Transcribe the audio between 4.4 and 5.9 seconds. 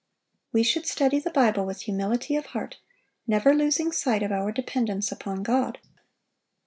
dependence upon God.